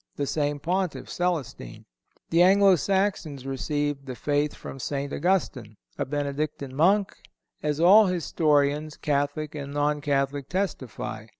The 0.15 0.25
same 0.25 0.59
Pontiff, 0.59 1.07
Celestine. 1.11 1.85
The 2.31 2.41
Anglo 2.41 2.75
Saxons 2.75 3.45
received 3.45 4.07
the 4.07 4.15
faith 4.15 4.55
from 4.55 4.79
St. 4.79 5.13
Augustine, 5.13 5.75
a 5.99 6.05
Benedictine 6.07 6.75
monk, 6.75 7.15
as 7.61 7.79
all 7.79 8.07
historians, 8.07 8.97
Catholic 8.97 9.53
and 9.53 9.75
non 9.75 10.01
Catholic, 10.01 10.49
testify. 10.49 11.27